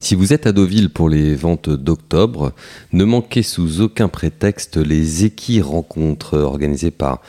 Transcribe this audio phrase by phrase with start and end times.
[0.00, 2.52] Si vous êtes à Deauville pour les ventes d'octobre,
[2.92, 7.20] ne manquez sous aucun prétexte les équis rencontres organisées par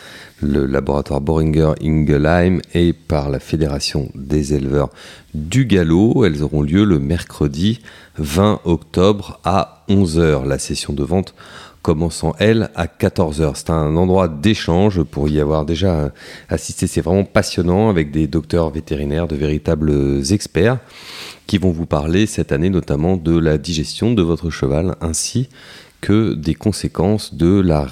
[0.41, 4.89] le laboratoire Boringer Ingelheim et par la Fédération des éleveurs
[5.33, 6.23] du galop.
[6.25, 7.79] Elles auront lieu le mercredi
[8.17, 10.45] 20 octobre à 11h.
[10.47, 11.33] La session de vente
[11.81, 13.51] commençant elle à 14h.
[13.55, 16.11] C'est un endroit d'échange pour y avoir déjà
[16.49, 16.87] assisté.
[16.87, 20.79] C'est vraiment passionnant avec des docteurs vétérinaires, de véritables experts
[21.47, 25.49] qui vont vous parler cette année notamment de la digestion de votre cheval ainsi
[26.01, 27.83] que des conséquences de la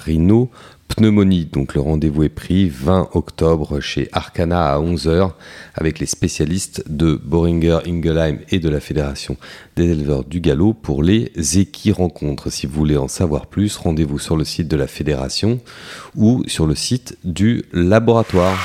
[0.88, 1.46] rhinopneumonie.
[1.46, 5.32] Donc le rendez-vous est pris 20 octobre chez Arcana à 11h
[5.74, 9.36] avec les spécialistes de Boringer Ingelheim et de la Fédération
[9.76, 12.50] des éleveurs du galop pour les équis rencontres.
[12.50, 15.60] Si vous voulez en savoir plus, rendez-vous sur le site de la fédération
[16.16, 18.58] ou sur le site du laboratoire.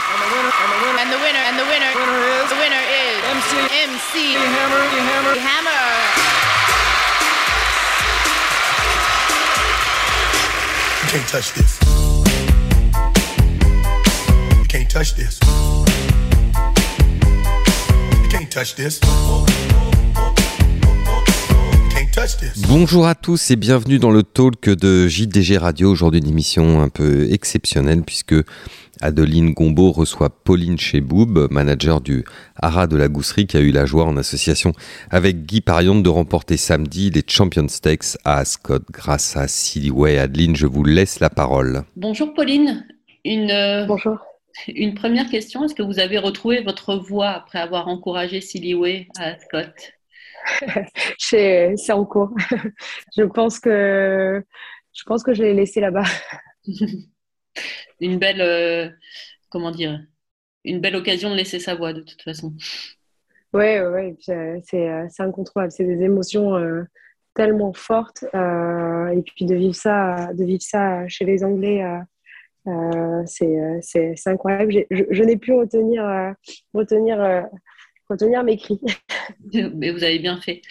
[22.67, 25.89] Bonjour à tous et bienvenue dans le talk de JDG Radio.
[25.89, 28.35] Aujourd'hui une émission un peu exceptionnelle puisque
[29.01, 32.23] Adeline Gombeau reçoit Pauline Cheboub, manager du
[32.55, 34.73] Haras de la Gousserie, qui a eu la joie, en association
[35.09, 39.47] avec Guy Parion, de remporter samedi les Champions Stakes à Ascot grâce à
[39.91, 40.19] Way.
[40.19, 41.81] Adeline, je vous laisse la parole.
[41.95, 42.85] Bonjour Pauline.
[43.25, 44.19] Une, euh, Bonjour.
[44.67, 48.39] Une première question, est-ce que vous avez retrouvé votre voix après avoir encouragé
[48.75, 49.73] Way à Ascot
[51.17, 52.31] C'est en cours.
[53.17, 54.43] je pense que
[54.93, 56.05] je pense que je l'ai laissé là-bas.
[57.99, 58.89] une belle, euh,
[59.49, 59.99] comment dire,
[60.63, 62.53] une belle occasion de laisser sa voix de toute façon.
[63.53, 65.71] Oui, ouais, euh, euh, c'est incontrôlable.
[65.71, 66.55] C'est des émotions
[67.33, 68.23] tellement fortes.
[68.23, 71.83] et puis de vivre ça, de vivre ça chez les Anglais,
[73.25, 74.85] c'est incroyable.
[74.89, 76.03] Je, n'ai pu retenir,
[76.73, 77.45] retenir,
[78.09, 78.79] retenir mes cris.
[79.75, 80.61] Mais vous avez bien fait.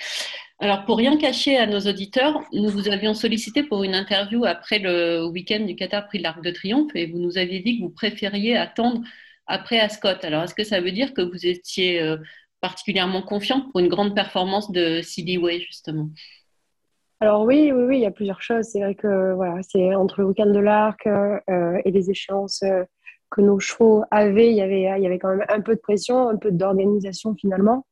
[0.62, 4.78] Alors, pour rien cacher à nos auditeurs, nous vous avions sollicité pour une interview après
[4.78, 7.82] le week-end du Qatar Prix de l'Arc de Triomphe et vous nous aviez dit que
[7.82, 9.00] vous préfériez attendre
[9.48, 10.08] après Ascot.
[10.22, 12.16] Alors, est-ce que ça veut dire que vous étiez euh,
[12.60, 16.10] particulièrement confiante pour une grande performance de CD Way, justement?
[17.22, 18.66] Alors oui, oui, oui, il y a plusieurs choses.
[18.66, 21.38] C'est vrai que voilà, c'est entre le week-end de l'Arc euh,
[21.84, 22.82] et les échéances euh,
[23.30, 25.80] que nos chevaux avaient, il y avait, il y avait quand même un peu de
[25.80, 27.86] pression, un peu d'organisation finalement.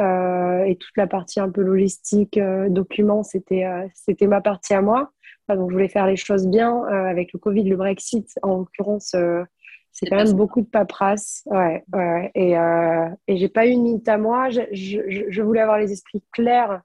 [0.00, 4.74] Euh, et toute la partie un peu logistique, euh, documents, c'était euh, c'était ma partie
[4.74, 5.10] à moi.
[5.48, 6.84] donc je voulais faire les choses bien.
[6.84, 9.16] avec le Covid, le Brexit, en l'occurrence,
[9.90, 11.42] c'est quand même beaucoup de paperasse.
[11.46, 12.30] Ouais, ouais.
[12.36, 12.52] Et,
[13.26, 14.48] et j'ai pas eu une minute à moi.
[14.50, 16.82] Je, je, je, voulais avoir les esprits clairs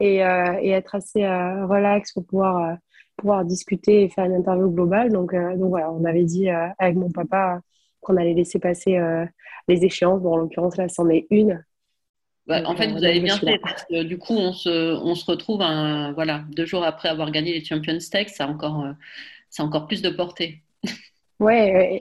[0.00, 2.76] et, et être assez relax pour pouvoir,
[3.16, 5.12] pouvoir discuter et faire une interview globale.
[5.12, 7.60] Donc, donc voilà, on avait dit avec mon papa
[8.00, 8.98] qu'on allait laisser passer
[9.68, 10.20] les échéances.
[10.20, 11.64] Bon, en l'occurrence, là, c'en est une.
[12.46, 15.14] Bah, en fait, euh, vous avez bien fait parce que du coup, on se, on
[15.14, 18.84] se retrouve un, voilà, deux jours après avoir gagné les Champions Stakes, ça a encore,
[18.84, 18.92] euh,
[19.48, 20.62] ça encore plus de portée.
[21.40, 21.52] Oui,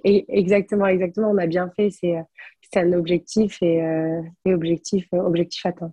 [0.04, 1.32] exactement, exactement.
[1.32, 1.90] On a bien fait.
[1.90, 5.92] C'est un objectif et, euh, et, objectif, objectif atteint.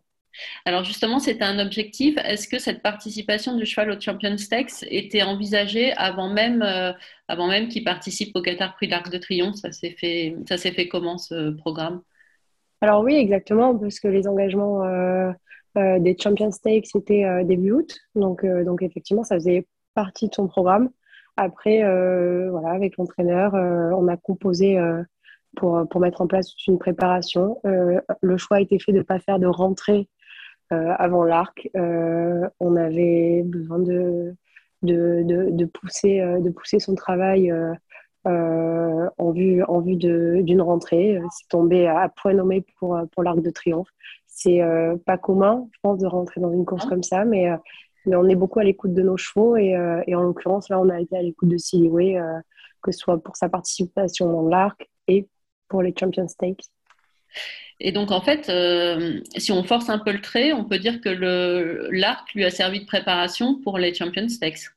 [0.64, 2.16] Alors justement, c'était un objectif.
[2.24, 6.62] Est-ce que cette participation du cheval au Champions Stakes était envisagée avant même,
[7.28, 9.56] avant même qu'il participe au Qatar Prix d'Arc de Triomphe?
[9.56, 12.02] Ça s'est fait, ça s'est fait comment ce programme?
[12.82, 15.32] Alors oui, exactement, parce que les engagements euh,
[15.76, 20.34] euh, des Champions Stakes c'était euh, début août, donc, donc effectivement, ça faisait partie de
[20.34, 20.90] son programme.
[21.36, 21.78] Après,
[22.50, 24.78] voilà, avec l'entraîneur, on a composé
[25.56, 27.58] pour, pour mettre en place une préparation.
[27.64, 30.08] le choix a été fait de ne pas faire de rentrée
[30.70, 31.68] avant l'arc.
[31.74, 34.34] on avait besoin de,
[34.82, 37.52] de, de, de pousser, de pousser son travail
[38.26, 41.16] euh, en vue, en vue d'une rentrée.
[41.16, 43.88] Euh, c'est tombé à point nommé pour, euh, pour l'Arc de Triomphe.
[44.26, 44.60] C'est
[45.04, 47.50] pas commun, je pense, de rentrer dans une course comme ça, mais,
[48.06, 49.76] mais on est beaucoup à l'écoute de nos chevaux et,
[50.06, 52.18] et en l'occurrence, là, on a été à l'écoute de Siliway,
[52.80, 55.28] que ce soit pour sa participation dans l'Arc et
[55.68, 56.64] pour les Champions Stakes.
[57.80, 58.52] Et donc, en fait,
[59.38, 61.08] si on force un peu le trait, on peut dire que
[61.90, 64.68] l'arc lui a servi de préparation pour les Champions Stakes.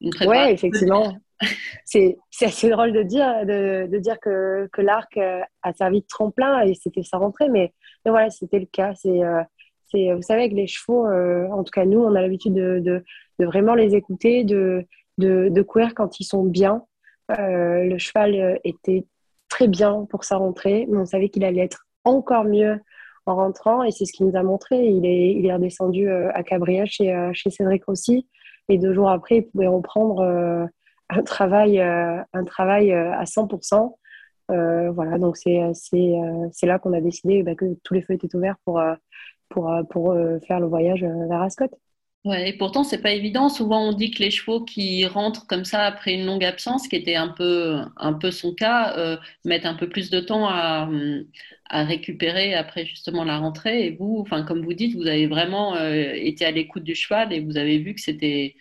[0.00, 1.20] Oui, effectivement
[1.84, 6.62] c'est assez drôle de dire, de, dire que, que l'arc euh, a servi de tremplin
[6.62, 7.72] et c'était sa rentrée, mais,
[8.04, 8.94] mais voilà, c'était le cas.
[8.94, 9.42] C'est, euh,
[9.90, 12.80] c'est, vous savez, avec les chevaux, euh, en tout cas nous, on a l'habitude de,
[12.80, 13.04] de,
[13.38, 14.86] de, vraiment les écouter, de,
[15.18, 16.82] de, courir quand ils sont bien.
[17.28, 19.04] le cheval était
[19.50, 22.80] très bien pour sa rentrée, mais on savait qu'il allait être encore mieux
[23.26, 24.86] en rentrant et c'est ce qu'il nous a montré.
[24.86, 28.26] Il est, il est redescendu à Cabrières chez, chez Cédric aussi
[28.70, 30.22] et deux jours après, il pouvait reprendre
[31.10, 33.94] un travail, un travail à 100%.
[34.48, 38.80] voilà, donc c'est là qu'on a décidé bah, que tous les feux étaient ouverts pour,
[39.50, 41.70] pour, pour faire le voyage vers Ascot.
[42.24, 43.48] Ouais, et pourtant, c'est pas évident.
[43.48, 46.96] Souvent, on dit que les chevaux qui rentrent comme ça après une longue absence, qui
[46.96, 50.86] était un peu, un peu son cas, euh, mettent un peu plus de temps à,
[51.70, 53.86] à, récupérer après justement la rentrée.
[53.86, 57.32] Et vous, enfin, comme vous dites, vous avez vraiment euh, été à l'écoute du cheval
[57.32, 58.54] et vous avez vu que c'était.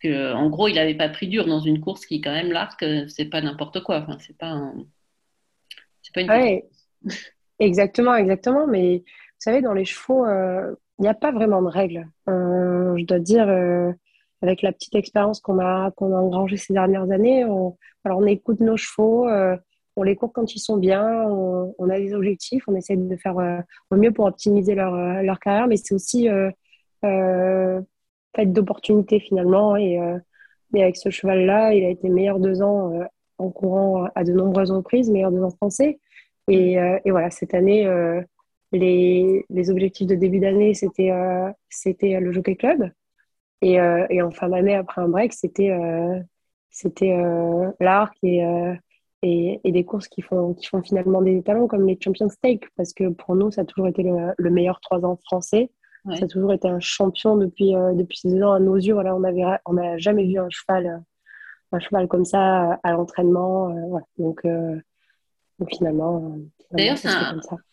[0.00, 2.82] Que, en gros, il n'avait pas pris dur dans une course qui, quand même, l'arc,
[2.82, 3.98] euh, c'est pas n'importe quoi.
[3.98, 4.74] Enfin, c'est pas, un...
[6.14, 6.30] pas une.
[6.30, 6.64] Ouais,
[7.58, 8.66] exactement, exactement.
[8.66, 9.04] Mais vous
[9.38, 10.24] savez, dans les chevaux
[10.98, 12.08] il n'y a pas vraiment de règles.
[12.28, 13.92] Euh, je dois dire, euh,
[14.42, 18.26] avec la petite expérience qu'on a, qu'on a engrangée ces dernières années, on, alors on
[18.26, 19.56] écoute nos chevaux, euh,
[19.96, 23.36] on les court quand ils sont bien, on, a des objectifs, on essaie de faire
[23.90, 26.28] au mieux pour optimiser leur, leur carrière, mais c'est aussi
[27.02, 29.74] fait d'opportunités finalement.
[29.74, 29.98] Et,
[30.74, 32.92] et, avec ce cheval-là, il a été meilleur deux ans
[33.38, 35.98] en courant à de nombreuses reprises, meilleur deux ans français.
[36.48, 37.86] Et, et voilà, cette année,
[38.72, 42.90] les, les, objectifs de début d'année, c'était euh, c'était le Jockey Club.
[43.62, 46.20] Et, euh, et en fin d'année, après un break, c'était euh,
[46.70, 47.16] c'était
[47.80, 48.42] l'arc et,
[49.22, 52.68] et, et, des courses qui font, qui font finalement des talents comme les Champions Stake,
[52.76, 55.70] parce que pour nous, ça a toujours été le, meilleur trois ans français.
[56.18, 58.92] Ça a toujours été un champion depuis, depuis ces deux ans à nos yeux.
[58.92, 61.02] Voilà, on n'a on jamais vu un cheval,
[61.72, 63.74] un cheval comme ça à l'entraînement.
[63.88, 64.06] voilà.
[64.18, 64.44] Donc,
[65.58, 66.38] donc finalement,
[66.72, 66.98] D'ailleurs,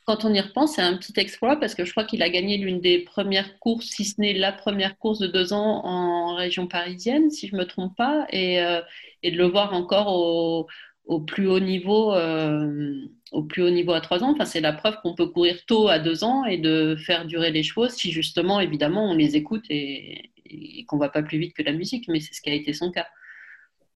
[0.05, 2.57] quand on y repense, c'est un petit exploit parce que je crois qu'il a gagné
[2.57, 6.67] l'une des premières courses, si ce n'est la première course de deux ans en région
[6.67, 8.81] parisienne, si je ne me trompe pas, et, euh,
[9.23, 10.67] et, de le voir encore au,
[11.05, 12.95] au plus haut niveau, euh,
[13.31, 14.31] au plus haut niveau à trois ans.
[14.33, 17.51] Enfin, c'est la preuve qu'on peut courir tôt à deux ans et de faire durer
[17.51, 21.39] les chevaux si justement, évidemment, on les écoute et, et qu'on ne va pas plus
[21.39, 23.07] vite que la musique, mais c'est ce qui a été son cas.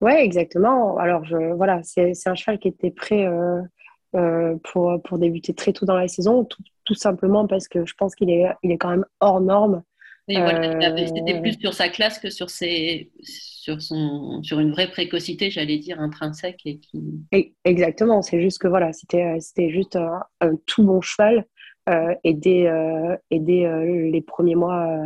[0.02, 0.98] Oui, exactement.
[0.98, 3.26] Alors, je, voilà, c'est un cheval qui était prêt.
[3.26, 3.62] Euh,
[4.16, 7.94] euh, pour, pour débuter très tôt dans la saison, tout, tout simplement parce que je
[7.96, 9.84] pense qu'il est, il est quand même hors norme.
[10.30, 14.72] Oui, voilà, c'était euh, plus sur sa classe que sur, ses, sur, son, sur une
[14.72, 16.62] vraie précocité, j'allais dire, intrinsèque.
[16.64, 17.26] Et qui...
[17.66, 21.46] Exactement, c'est juste que voilà, c'était, c'était juste un, tout bon cheval.
[21.90, 22.72] Euh, et dès,
[23.32, 24.98] les premiers mois,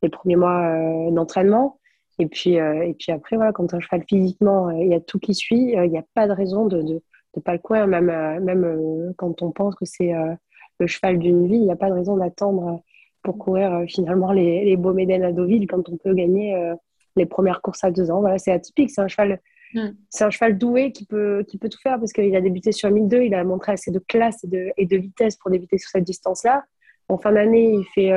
[0.00, 1.80] les premiers mois d'entraînement.
[2.18, 5.34] Et puis, et puis après, voilà, quand un cheval physiquement, il y a tout qui
[5.34, 7.00] suit, il n'y a pas de raison de
[7.34, 10.34] de pas le courir, même, euh, même euh, quand on pense que c'est euh,
[10.78, 12.82] le cheval d'une vie, il n'y a pas de raison d'attendre
[13.22, 16.74] pour courir finalement les, les beaux médailles à Deauville quand on peut gagner
[17.16, 18.20] les premières courses à deux ans.
[18.20, 19.40] Voilà, c'est atypique, c'est un cheval.
[19.72, 19.88] Mm.
[20.10, 22.90] C'est un cheval doué qui peut, qui peut tout faire parce qu'il a débuté sur
[22.90, 25.88] 1002, il a montré assez de classe et de, et de vitesse pour débuter sur
[25.88, 26.64] cette distance-là.
[27.08, 28.12] En fin d'année, il fait,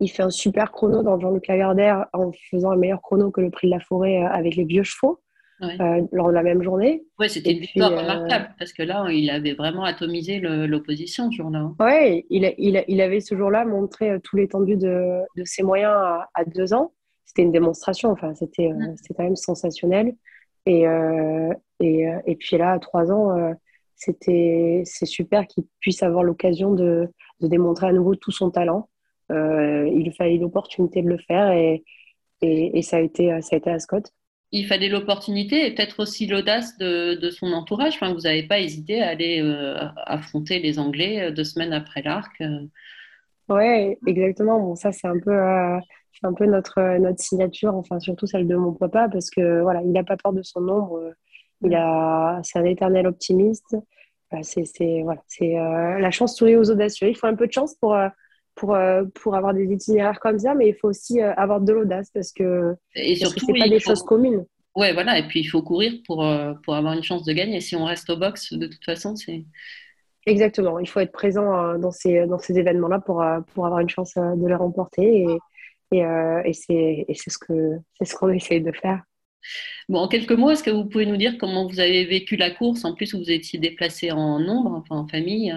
[0.00, 3.40] il fait un super chrono dans le Jean-Luc Lagardère en faisant un meilleur chrono que
[3.40, 5.20] le prix de la forêt avec les vieux chevaux.
[5.62, 7.02] Euh, lors de la même journée.
[7.18, 11.36] Oui, c'était une victoire euh, remarquable parce que là, il avait vraiment atomisé l'opposition ce
[11.36, 11.70] jour-là.
[11.80, 15.94] Oui, il, il, il, avait ce jour-là montré euh, tout l'étendue de, de, ses moyens
[16.34, 16.92] à, deux ans.
[17.24, 18.70] C'était une démonstration, enfin, c'était
[19.16, 20.14] quand même sensationnel.
[20.66, 20.84] Et,
[21.80, 23.54] et, et, puis là, à trois ans,
[23.94, 27.08] c'était c'est super qu'il puisse avoir l'occasion de,
[27.40, 28.88] de, démontrer à nouveau tout son talent.
[29.30, 31.84] Il fallait l'opportunité de le faire et,
[32.42, 34.12] et, et, ça, a été, ça a été à Scott
[34.52, 37.94] il fallait l'opportunité et peut-être aussi l'audace de, son entourage.
[37.94, 42.02] Enfin, vous n'avez pas hésité à aller euh, affronter les Anglais euh, deux semaines après
[42.02, 42.32] l'arc.
[42.40, 42.66] Euh.
[43.48, 44.60] Oui, exactement.
[44.60, 48.72] Bon, ça, c'est un peu, un peu notre, notre signature, enfin, surtout celle de mon
[48.72, 50.90] papa, parce que voilà, il n'a pas peur de son.
[51.62, 53.76] Il a, c'est un éternel optimiste.
[54.42, 57.08] C'est, voilà, c'est la chance sourit aux audacieux.
[57.08, 57.96] Il faut un peu de chance pour
[58.56, 58.76] pour,
[59.14, 62.74] pour avoir des itinéraires comme ça, mais il faut aussi avoir de l'audace parce que
[62.94, 64.44] et surtout, c'est pas des choses communes.
[64.76, 67.62] Ouais, voilà, et puis il faut courir pour, euh, pour avoir une chance de gagner.
[67.62, 69.44] Si on reste au box, de toute façon, c'est.
[70.26, 73.80] Exactement, il faut être présent euh, dans ces, dans ces événements-là pour, euh, pour avoir
[73.80, 75.24] une chance de les remporter.
[75.92, 79.02] Et, et, et c'est ce qu'on ce qu'on essaye de faire.
[79.88, 82.50] Bon, en quelques mots, est-ce que vous pouvez nous dire comment vous avez vécu la
[82.50, 82.84] course?
[82.84, 85.54] En plus, vous étiez déplacé en nombre, enfin en famille.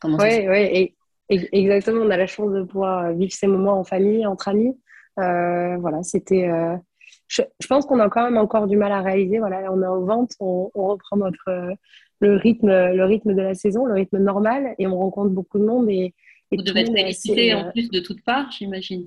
[0.00, 0.94] Comment oui, oui,
[1.30, 2.02] exactement.
[2.02, 4.76] On a la chance de pouvoir vivre ces moments en famille, entre amis.
[5.16, 6.48] voilà, c'était
[7.30, 9.38] je, pense qu'on a quand même encore du mal à réaliser.
[9.38, 11.74] Voilà, on est en vente, on, reprend notre, euh,
[12.20, 15.64] le, rythme, le rythme de la saison, le rythme normal, et on rencontre beaucoup de
[15.64, 15.88] monde.
[15.88, 16.14] Et,
[16.50, 19.06] Vous devez être félicité en euh, plus de toutes parts, j'imagine.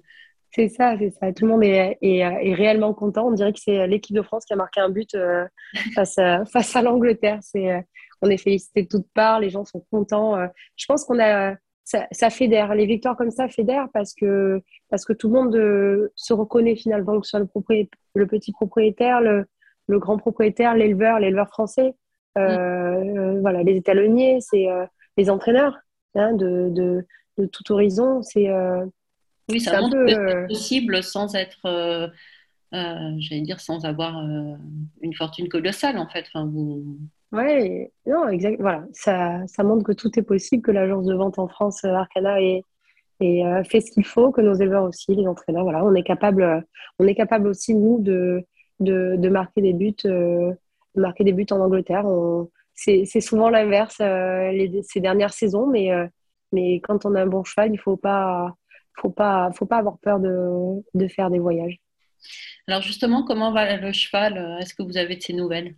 [0.52, 1.34] C'est ça, c'est ça.
[1.34, 3.28] Tout le monde est, est, réellement content.
[3.28, 5.46] On dirait que c'est l'équipe de France qui a marqué un but euh,
[5.96, 7.40] face à, face à l'Angleterre.
[7.42, 7.82] C'est, euh,
[8.22, 10.38] on est félicité de toutes parts, les gens sont contents.
[10.38, 10.48] Euh.
[10.78, 12.76] je pense qu'on a, ça, ça, fédère.
[12.76, 17.20] Les victoires comme ça fédèrent parce que, parce que tout le monde se reconnaît finalement,
[17.20, 19.46] que ce soit le, le petit propriétaire, le,
[19.88, 21.94] le grand propriétaire, l'éleveur, l'éleveur français,
[22.36, 23.40] mm.
[23.42, 24.68] voilà, les étalonniers, c'est
[25.18, 25.78] les entraîneurs
[26.16, 27.06] hein, de, de,
[27.38, 28.22] de, tout horizon.
[28.24, 28.50] C'est
[29.50, 32.08] oui, ça montre que c'est euh, possible sans être, euh,
[32.74, 34.18] euh, j'allais dire, sans avoir
[35.02, 36.26] une fortune colossale, en fait.
[36.28, 36.98] Enfin, vous...
[37.34, 38.62] Oui, non, exact.
[38.62, 42.40] Voilà, ça, ça, montre que tout est possible, que l'agence de vente en France, Arcana,
[42.40, 42.64] est,
[43.20, 46.64] fait ce qu'il faut, que nos éleveurs aussi, les entraîneurs, voilà, on est capable,
[47.00, 48.46] on est capable aussi nous de,
[48.80, 50.56] de, de marquer des buts, de
[50.96, 52.06] marquer des buts en Angleterre.
[52.76, 55.90] C'est souvent l'inverse ces dernières saisons, mais,
[56.52, 58.54] mais quand on a un bon cheval, il faut pas,
[58.98, 61.78] faut pas, faut pas avoir peur de, de, faire des voyages.
[62.68, 64.58] Alors justement, comment va le cheval?
[64.60, 65.76] Est-ce que vous avez de ces nouvelles?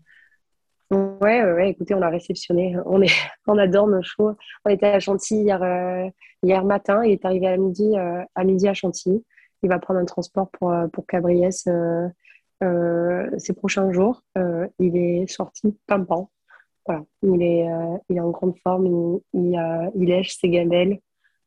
[0.92, 2.75] Ouais, ouais, écoutez, on l'a réceptionné.
[2.86, 3.08] On, est,
[3.48, 4.36] on adore nos chevaux.
[4.65, 6.08] On était à Chantilly hier, euh,
[6.44, 7.04] hier matin.
[7.04, 9.24] Il est arrivé à midi, euh, à midi à Chantilly.
[9.63, 11.68] Il va prendre un transport pour, euh, pour Cabriès
[13.38, 14.24] ces prochains jours.
[14.80, 16.30] il est sorti pimpant.
[16.86, 17.04] Voilà.
[17.24, 17.68] Il, est,
[18.10, 18.86] il est en grande forme.
[18.86, 21.00] Il, il, il lèche ses gamelles.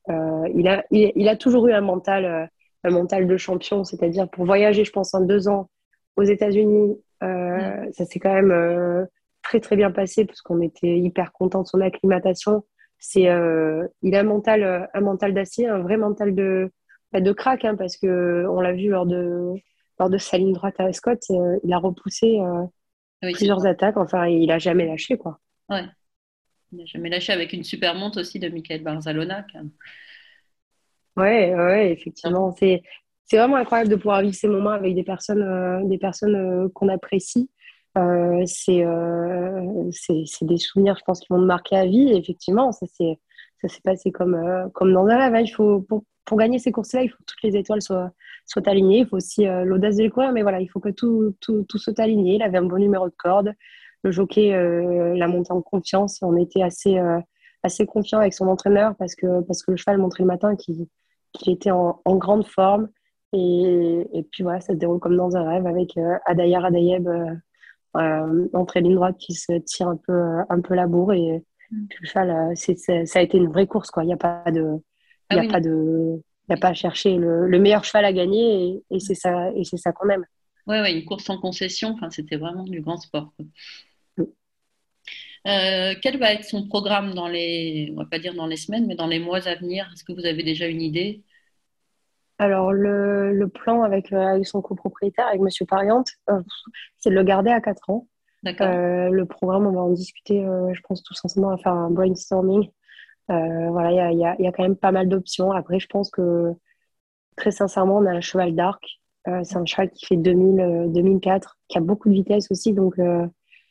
[0.08, 2.50] Il, a, il, a toujours eu un mental,
[2.84, 5.68] un mental de champion, c'est-à-dire pour voyager, je pense, en deux ans
[6.16, 7.92] aux États-Unis, mm.
[7.92, 9.06] ça s'est quand même
[9.48, 12.64] très très bien passé parce qu'on était hyper content de son acclimatation.
[12.98, 16.70] C'est, il a un mental, un mental d'acier, un vrai mental de,
[17.12, 19.54] bah, de crack, hein, parce que on l'a vu lors de,
[19.98, 22.38] lors de sa ligne droite à Scott, il a repoussé
[23.22, 23.96] plusieurs attaques.
[23.96, 25.38] Enfin, il a jamais lâché, quoi.
[25.68, 25.84] Ouais.
[26.72, 29.46] Il n'a jamais lâché avec une super monte aussi de Michael Barzalona.
[31.16, 32.54] Oui, ouais, effectivement.
[32.58, 32.82] C'est,
[33.28, 36.68] c'est vraiment incroyable de pouvoir vivre ces moments avec des personnes, euh, des personnes euh,
[36.74, 37.50] qu'on apprécie.
[37.96, 38.84] Euh, c'est,
[40.26, 42.12] c'est, des souvenirs, je pense, qui vont me marquer à vie.
[42.12, 43.18] effectivement, ça s'est,
[43.82, 45.46] passé comme, comme dans un rêve.
[45.46, 48.12] Il faut, pour, pour gagner ces courses-là, il faut que toutes les étoiles soient,
[48.46, 49.00] soient alignées.
[49.00, 51.78] Il faut aussi l'audace de les courir, mais voilà, il faut que tout, tout, tout
[51.78, 52.36] soit aligné.
[52.36, 53.54] Il avait un bon numéro de corde
[54.02, 56.18] le jockey euh, la montée en confiance.
[56.22, 57.20] On était assez, euh,
[57.62, 60.88] assez confiant avec son entraîneur parce que, parce que le cheval montrait le matin qu'il
[61.46, 62.88] était en, grande forme.
[63.32, 67.06] Et, et, puis voilà, ça se déroule comme dans un rêve avec euh, Adayar Adayeb
[67.08, 67.34] euh,
[68.54, 71.12] entre ligne droite qui se tire un peu, un peu la bourre.
[71.12, 71.86] Et mm.
[72.00, 73.90] le cheval, ça a été une vraie course.
[73.90, 74.04] Quoi.
[74.04, 74.64] Il n'y a pas de.
[75.30, 77.84] Il y a ah pas de il n'y a pas à chercher le, le, meilleur
[77.84, 80.24] cheval à gagner et, et c'est ça, et c'est ça qu'on aime.
[80.66, 83.34] Oui, ouais, une course sans concession, enfin, c'était vraiment du grand sport.
[85.46, 88.86] Euh, quel va être son programme dans les, on va pas dire dans les semaines,
[88.86, 89.88] mais dans les mois à venir?
[89.92, 91.22] Est-ce que vous avez déjà une idée?
[92.38, 95.48] Alors, le, plan avec, euh, avec, son copropriétaire, avec M.
[95.66, 96.40] Pariante, euh,
[96.98, 98.06] c'est de le garder à 4 ans.
[98.44, 100.40] le programme, on va en discuter,
[100.72, 102.68] je pense, tous ensemble, on va faire un brainstorming.
[103.28, 105.52] voilà, il y a, y a, quand même pas mal d'options.
[105.52, 106.52] Après, je pense que,
[107.36, 108.82] très sincèrement, on a un cheval d'arc.
[109.42, 112.96] c'est un cheval qui fait 2000, 2004, qui a beaucoup de vitesse aussi, donc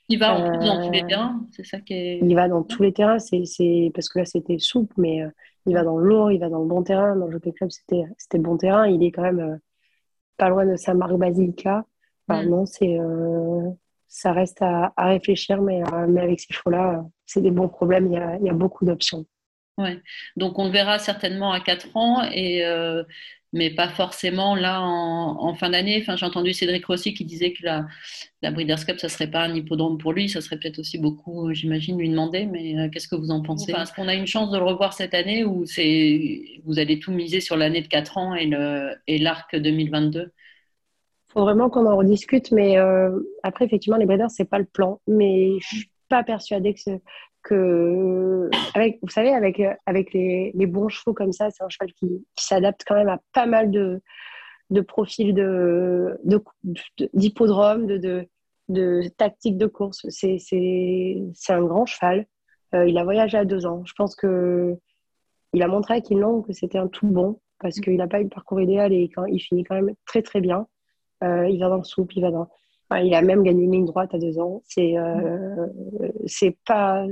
[0.10, 2.20] il va en dans tous les euh, terrains, c'est ça qui est...
[2.22, 5.30] Il va dans tous les terrains, c'est parce que là c'était souple, mais euh,
[5.68, 7.16] il va dans le lourd, il va dans le bon terrain.
[7.16, 8.88] Dans le Jockey Club, c'était bon terrain.
[8.88, 9.58] Il est quand même euh,
[10.38, 11.86] pas loin de sa marque Basilica.
[12.28, 12.50] Enfin, mm.
[12.50, 12.98] Non, c'est
[14.10, 18.08] ça reste à, à réfléchir, mais, mais avec ces chevaux-là, c'est des bons problèmes.
[18.08, 19.26] Il y a, il y a beaucoup d'options.
[19.78, 20.02] Ouais.
[20.38, 22.66] Donc on le verra certainement à 4 ans et
[23.54, 26.00] mais pas forcément là en, fin d'année.
[26.02, 27.86] Enfin, j'ai entendu Cédric Rossi qui disait que la,
[28.42, 31.54] la Breeders' Cup, ça serait pas un hippodrome pour lui, ça serait peut-être aussi beaucoup,
[31.54, 32.46] j'imagine, lui demander.
[32.46, 33.72] Mais euh, qu'est-ce que vous en pensez?
[33.72, 37.12] Est-ce qu'on a une chance de le revoir cette année ou c'est vous allez tout
[37.12, 40.32] miser sur l'année de 4 ans et le et l'arc 2022
[41.38, 45.02] faut vraiment qu'on en rediscute, mais euh, après, effectivement, les breeders, c'est pas le plan.
[45.08, 46.92] Mais je suis pas persuadée que,
[47.48, 51.94] que avec, vous savez, avec, avec les, les bons chevaux comme ça, c'est un cheval
[51.94, 54.02] qui, qui s'adapte quand même à pas mal de,
[54.70, 56.20] de profils de,
[57.14, 58.28] d'hippodrome, de, de,
[58.70, 59.02] de,
[59.58, 60.06] de course.
[60.10, 60.38] C'est,
[61.50, 62.26] un grand cheval.
[62.76, 63.84] Euh, il a voyagé à deux ans.
[63.86, 64.76] Je pense que
[65.54, 68.24] il a montré avec Inland que c'était un tout bon parce qu'il n'a pas eu
[68.24, 70.68] le parcours idéal et quand, il finit quand même très très bien.
[71.24, 72.50] Euh, il va dans le soupe, il va dans.
[73.02, 74.62] il a même gagné une ligne droite à deux ans.
[74.66, 75.68] C'est, euh,
[76.26, 77.08] c'est pas,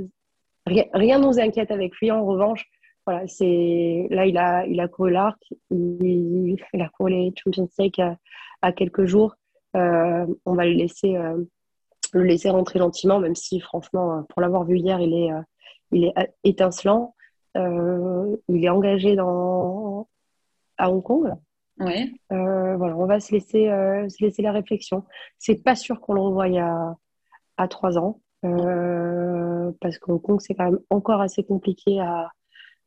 [0.66, 2.10] Rien, ne nous inquiète avec lui.
[2.10, 2.64] En revanche,
[3.06, 8.02] voilà, c'est là il a il a couru l'arc, il, a couru les Champions League
[8.62, 9.36] à, quelques jours.
[9.76, 11.36] Euh, on va le laisser euh,
[12.12, 15.42] le laisser rentrer gentiment, même si franchement, pour l'avoir vu hier, il est euh,
[15.92, 17.14] il est étincelant.
[17.54, 20.08] il est engagé dans
[20.78, 21.32] à Hong Kong.
[21.78, 22.10] Ouais.
[22.30, 23.66] voilà, on va se laisser,
[24.08, 25.04] se laisser la réflexion.
[25.38, 26.96] C'est pas sûr qu'on le revoie à,
[27.56, 32.30] à trois ans, parce qu'au Kong, c'est quand même encore assez compliqué à,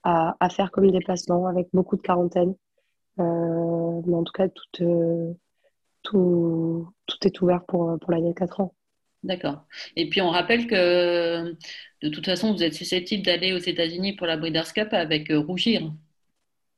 [0.03, 2.55] à, à, faire comme déplacement avec beaucoup de quarantaine.
[3.17, 3.23] mais
[4.15, 5.37] en tout cas, tout,
[6.03, 8.73] tout, tout est ouvert pour, pour l'année de 4 ans.
[9.23, 9.65] D'accord.
[9.95, 11.53] Et puis on rappelle que
[12.01, 15.39] de toute façon, vous êtes susceptible d'aller aux États-Unis pour la Breeders' Cup avec euh,
[15.39, 15.91] Rougir.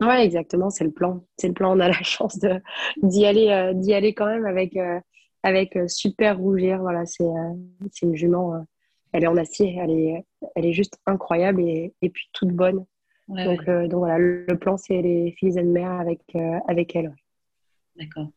[0.01, 1.23] Oui, exactement, c'est le plan.
[1.37, 1.77] C'est le plan.
[1.77, 2.39] On a la chance
[3.03, 4.99] d'y aller, euh, d'y aller quand même avec, euh,
[5.43, 6.79] avec Super Rougir.
[6.79, 7.23] Voilà, c'est
[8.01, 8.65] une jument.
[9.13, 12.85] elle est en acier, elle est, elle est juste incroyable et, et puis toute bonne.
[13.27, 16.21] donc, donc voilà, le plan, c'est les filles de mer avec,
[16.67, 17.13] avec elle.
[17.95, 18.29] D'accord.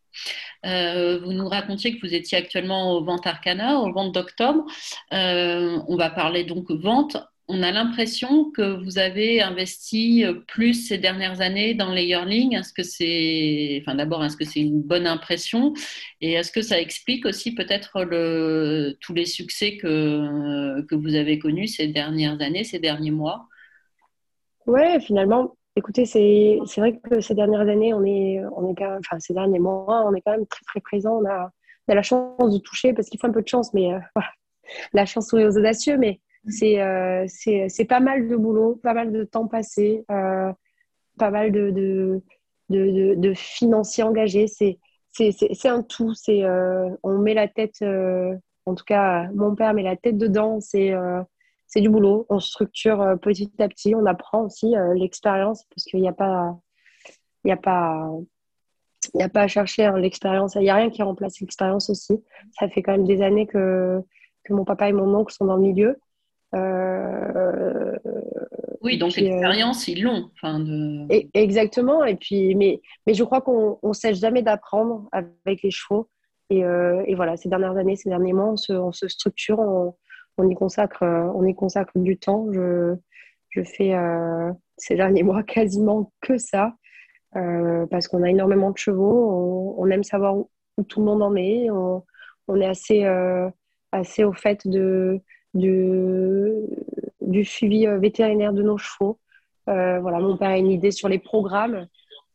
[0.67, 4.65] Euh, vous nous racontiez que vous étiez actuellement au Vente Arcana, au Vente d'octobre.
[5.13, 7.17] Euh, on va parler donc vente.
[7.47, 12.57] On a l'impression que vous avez investi plus ces dernières années dans les yearlings.
[12.57, 15.75] Est-ce que c'est, enfin d'abord, est-ce que c'est une bonne impression?
[16.23, 18.05] Et est-ce que ça explique aussi peut-être
[19.01, 23.47] tous les succès que, que vous avez connus ces dernières années, ces derniers mois?
[24.67, 29.01] Ouais, finalement, Écoutez, c'est vrai que ces dernières années, on est, on est quand même,
[29.01, 31.21] enfin ces derniers mois, on est quand même très très présent.
[31.21, 31.51] On a,
[31.89, 33.99] on a la chance de toucher parce qu'il faut un peu de chance, mais euh,
[34.93, 35.97] la chance sourit aux audacieux.
[35.99, 40.53] Mais c'est euh, c'est pas mal de boulot, pas mal de temps passé, euh,
[41.19, 42.23] pas mal de, de,
[42.71, 44.47] de, de, financiers engagés.
[44.47, 44.79] C'est
[45.13, 46.15] c'est un tout.
[46.15, 46.43] C'est
[47.03, 50.61] on met la tête, en tout cas mon père met la tête dedans.
[50.61, 50.93] C'est
[51.75, 52.25] c'est du boulot.
[52.29, 53.97] On structure euh, petit à petit.
[53.97, 56.57] On apprend aussi euh, l'expérience parce qu'il n'y a pas,
[57.45, 58.09] il a pas,
[59.13, 60.55] il a pas à chercher hein, l'expérience.
[60.55, 62.23] Il n'y a rien qui remplace l'expérience aussi.
[62.59, 64.01] Ça fait quand même des années que,
[64.45, 65.99] que mon papa et mon oncle sont dans le milieu.
[66.55, 67.97] Euh,
[68.81, 70.31] oui, donc l'expérience, ils l'ont.
[70.35, 71.07] Enfin de...
[71.35, 72.05] exactement.
[72.05, 76.09] Et puis, mais, mais je crois qu'on ne cesse jamais d'apprendre avec les chevaux.
[76.51, 79.95] Et, et, voilà, ces dernières années, ces derniers mois, on se, on se structure, on,
[80.39, 82.47] on y consacre, euh, on y consacre du temps.
[82.53, 82.95] Je,
[83.51, 86.75] je fais euh, ces derniers mois quasiment que ça
[87.37, 89.75] euh, parce qu'on a énormément de chevaux.
[89.79, 90.51] On, aime savoir où,
[90.89, 91.71] tout le monde en est.
[91.71, 92.05] On,
[92.49, 93.05] on est assez,
[93.93, 95.21] assez au fait de,
[95.55, 99.19] du suivi vétérinaire de nos chevaux.
[99.67, 101.87] voilà, mon père a une idée sur les programmes.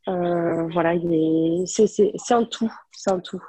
[0.08, 0.96] voilà,
[1.66, 3.44] c'est un tout, c'est un tout.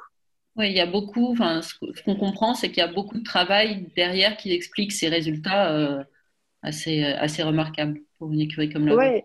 [0.57, 3.23] Oui, il y a beaucoup, enfin, ce qu'on comprend, c'est qu'il y a beaucoup de
[3.23, 6.05] travail derrière qui explique ces résultats euh,
[6.63, 9.23] assez, assez remarquables pour une écurie comme la Oui,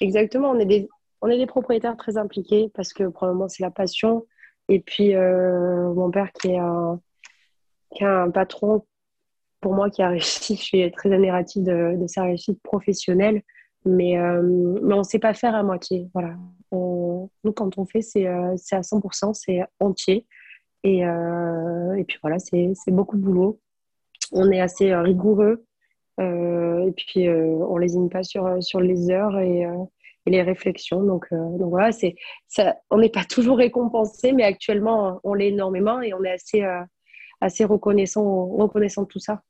[0.00, 0.50] exactement.
[0.50, 0.88] On est, des,
[1.22, 4.26] on est des propriétaires très impliqués parce que probablement c'est la passion.
[4.68, 7.00] Et puis, euh, mon père qui est, un,
[7.94, 8.84] qui est un patron,
[9.60, 13.42] pour moi, qui a réussi, je suis très admirative de, de sa réussite professionnelle.
[13.84, 14.42] Mais, euh,
[14.82, 16.08] on ne sait pas faire à moitié.
[16.12, 16.34] Voilà.
[16.72, 20.26] nous, quand on fait, c'est à 100%, c'est entier.
[20.86, 23.60] Et, euh, puis voilà, c'est beaucoup de boulot.
[24.32, 25.64] On est assez euh, rigoureux.
[26.20, 29.66] Euh, et puis, on ne lésine pas sur, les heures et,
[30.26, 31.02] les réflexions.
[31.02, 31.90] Donc, voilà,
[32.90, 36.64] on n'est pas toujours récompensé, mais actuellement, on l'est énormément et on est assez,
[37.46, 39.42] assez reconnaissant, reconnaissant de tout ça.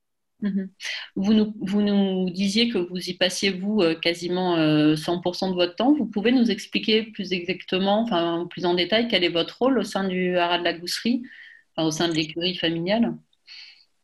[0.42, 0.68] Mhm.
[1.16, 4.56] Vous, nous, vous nous disiez que vous y passiez, vous, euh, quasiment
[4.94, 5.94] 100% euh, de votre temps.
[5.94, 9.82] Vous pouvez nous expliquer plus exactement, enfin, plus en détail, quel est votre rôle au
[9.82, 11.22] sein du haras de la Gousserie,
[11.78, 13.14] au sein de l'écurie familiale?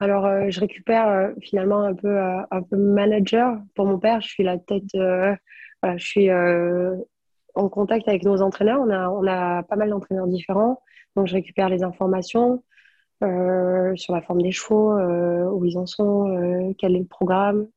[0.01, 4.21] Alors, euh, je récupère finalement un peu, un peu manager pour mon père.
[4.21, 5.37] Je suis la tête, je
[5.99, 8.81] suis en contact avec nos entraîneurs.
[8.81, 10.81] On a, on a pas mal d'entraîneurs différents.
[11.15, 12.65] Donc, je récupère les informations.
[13.23, 17.05] Euh, sur la forme des chevaux, euh, où ils en sont, euh, quel est le
[17.05, 17.69] programme.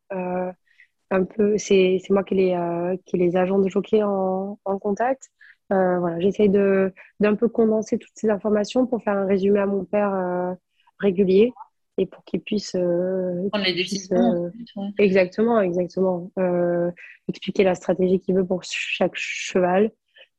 [1.12, 5.30] un peu, c'est moi qui les, qui les agents de jockey en, en contact.
[5.70, 9.86] voilà, j'essaye de d'un peu condenser toutes ces informations pour faire un résumé à mon
[9.86, 10.58] père
[11.00, 11.54] régulier
[11.98, 14.52] et pour qu'il puisse prendre les décisions.
[14.98, 16.32] Exactement, exactement.
[17.30, 19.92] expliquer la stratégie qu'il veut pour chaque cheval.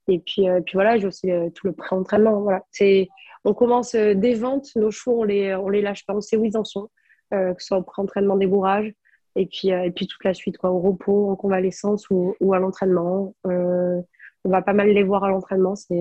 [0.08, 2.40] Et puis, puis voilà, j'ai aussi tout le pré-entraînement.
[2.40, 3.08] Voilà, c'est
[3.46, 6.37] on commence euh, des ventes, nos chevaux, on les, on les lâche pas, on sait
[6.37, 6.90] où ils en sont,
[7.32, 8.92] euh, que ce soit au pré-entraînement des bourrages,
[9.37, 12.54] et puis, euh, et puis toute la suite, quoi, au repos, en convalescence ou, ou
[12.54, 13.35] à l'entraînement.
[13.44, 14.04] on
[14.44, 15.96] va pas mal les voir à l'entraînement, c'est,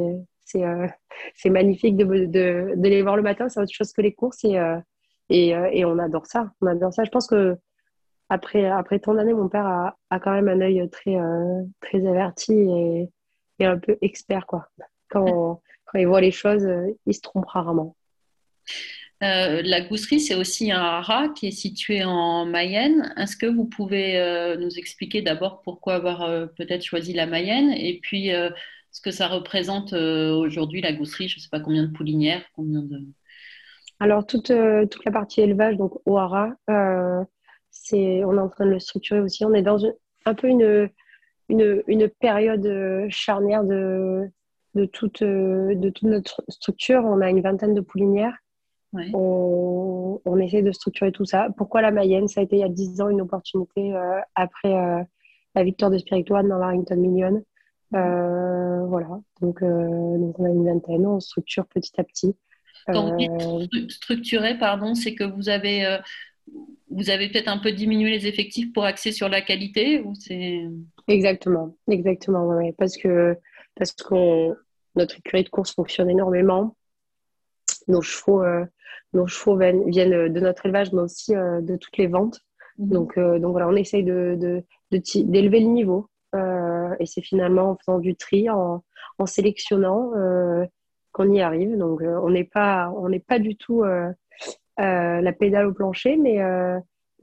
[1.45, 4.59] magnifique de, de, les voir le matin, c'est autre chose que les courses, et,
[5.29, 6.51] et, et, on adore ça.
[6.61, 7.03] On adore ça.
[7.03, 7.57] Je pense que
[8.29, 11.15] après, après tant d'années, mon père a, a, quand même un œil très,
[11.79, 13.09] très averti et,
[13.59, 14.67] et un peu expert, quoi.
[15.95, 17.95] Quand il voit les choses, euh, il se trompe rarement.
[19.23, 23.13] Euh, la gousserie, c'est aussi un haras qui est situé en Mayenne.
[23.15, 27.99] Est-ce que vous pouvez euh, nous expliquer d'abord pourquoi avoir peut-être choisi la Mayenne et
[28.01, 28.29] puis
[28.91, 31.29] ce que ça représente aujourd'hui la gousserie?
[31.29, 32.99] Je ne sais pas combien de poulinières, combien de...
[34.01, 34.51] Alors, toute,
[34.91, 36.49] toute la partie élevage, donc Oara,
[37.71, 39.45] c'est, on est en train de le structurer aussi.
[39.45, 39.79] On est dans
[40.25, 40.89] un peu une,
[41.47, 44.29] une, une période charnière de,
[44.75, 47.03] de, toute, de toute notre structure.
[47.03, 48.35] On a une vingtaine de poulinières.
[49.13, 51.49] On, on, essaie de structurer tout ça.
[51.57, 52.29] Pourquoi la Mayenne?
[52.29, 53.93] Ça a été il y a 10 ans une opportunité
[54.35, 55.05] après
[55.55, 57.43] la victoire de Spiritual dans l'Arrington Million.
[57.93, 62.35] Euh, voilà, donc, euh, donc, on a une vingtaine, on structure petit à petit.
[62.87, 65.99] Quand vous euh, structurer, pardon, c'est que vous avez,
[66.91, 70.61] vous avez peut-être un peu diminué les effectifs pour axer sur la qualité ou c'est...
[71.07, 73.37] Exactement, exactement, ouais, parce que
[73.75, 74.53] parce que
[74.95, 76.75] notre écurie de course fonctionne énormément.
[77.87, 78.43] Nos chevaux,
[79.13, 82.39] nos chevaux viennent, de notre élevage, mais aussi de toutes les ventes.
[82.77, 82.89] Mhm.
[82.89, 86.09] Donc, donc voilà, on essaye de, de, d'élever le niveau.
[86.35, 88.83] Euh, et c'est finalement en faisant du tri, en,
[89.25, 90.65] sélectionnant euh,
[91.11, 91.77] qu'on y arrive.
[91.77, 93.83] Donc euh, on n'est pas, on n'est pas du tout
[94.77, 96.37] la pédale au plancher, mais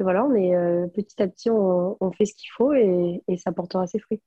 [0.01, 0.53] voilà, on est
[0.95, 4.21] petit à petit, on, fait ce qu'il faut et, ça portera ses fruits.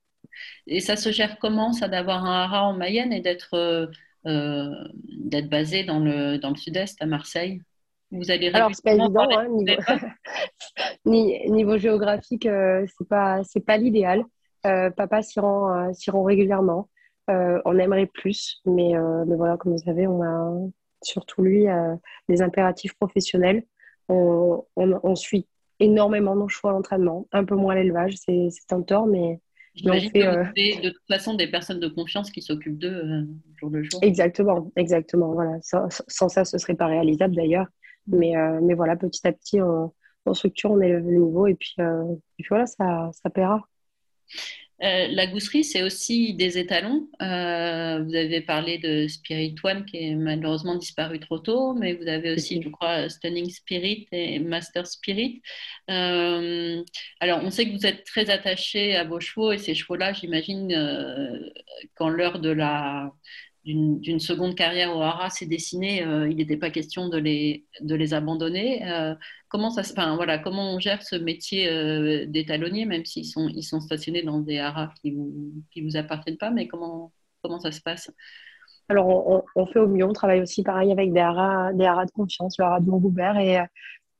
[0.66, 3.90] Et ça se gère comment, ça d'avoir un haras en Mayenne et d'être
[4.24, 7.60] d'être basé dans le, dans le sud-est, à Marseille?
[8.12, 9.82] Vous allez Alors, c'est pas évident, hein, niveau...
[11.52, 11.78] niveau...
[11.78, 14.24] géographique, euh, c'est pas, pas l'idéal.
[14.64, 16.88] Euh, papa s'y rend, euh, rend régulièrement.
[17.28, 18.92] on aimerait plus, mais,
[19.26, 20.52] mais, voilà, comme vous savez, on a
[21.02, 21.66] surtout lui
[22.28, 23.64] des impératifs professionnels.
[24.08, 25.46] On, on, suit
[25.80, 29.40] énormément nos choix d'entraînement, un peu moins l'élevage, c'est un tort, mais
[29.76, 33.70] J'imagine que vous avez de toute façon des personnes de confiance qui s'occupent d'eux jour
[33.70, 34.00] le jour.
[34.02, 35.32] Exactement, exactement.
[35.32, 35.58] Voilà.
[35.62, 37.66] Sans, sans ça, ce serait pas réalisable d'ailleurs.
[38.06, 39.92] Mais, euh, mais voilà, petit à petit, on,
[40.32, 42.04] structure, on élève le niveau et puis, euh,
[42.38, 43.62] et puis voilà, ça, ça paiera.
[44.82, 47.08] Euh, la gousserie, c'est aussi des étalons.
[47.18, 52.32] vous avez parlé de Spirit One qui est malheureusement disparu trop tôt, mais vous avez
[52.32, 55.40] aussi, je crois, Stunning Spirit et Master Spirit.
[55.88, 60.72] alors, on sait que vous êtes très attaché à vos chevaux et ces chevaux-là, j'imagine,
[61.94, 63.12] quand l'heure de la
[63.66, 67.96] d'une seconde carrière au Hara s'est dessinée, euh, il n'était pas question de les, de
[67.96, 68.88] les abandonner.
[68.88, 69.14] Euh,
[69.48, 73.64] comment, ça, enfin, voilà, comment on gère ce métier euh, d'étalonnier, même s'ils sont, ils
[73.64, 77.58] sont stationnés dans des haras qui ne vous, qui vous appartiennent pas, mais comment, comment
[77.58, 78.08] ça se passe?
[78.88, 80.04] Alors, on, fait au mieux.
[80.04, 83.58] On travaille aussi pareil avec des haras, des de confiance, le haras de Montgoubert et,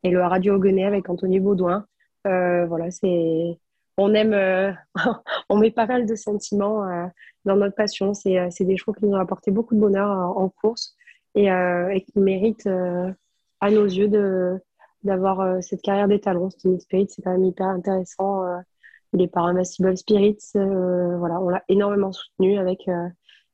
[0.02, 1.86] et le haras du Hauguenay avec Anthony Baudouin.
[2.24, 3.58] voilà, c'est
[3.96, 4.72] on aime, euh,
[5.48, 7.06] on met pas mal de sentiments euh,
[7.44, 8.12] dans notre passion.
[8.26, 10.96] Euh, c'est des chevaux qui nous ont apporté beaucoup de bonheur en course
[11.34, 11.48] et,
[12.06, 12.68] qui méritent,
[13.60, 14.08] à nos yeux,
[15.02, 16.48] d'avoir cette carrière d'étalon.
[16.48, 18.42] Steamy Spirit, c'est quand même hyper intéressant.
[19.12, 20.38] il est par Invincible Spirits.
[20.54, 22.88] voilà, on l'a énormément soutenu avec,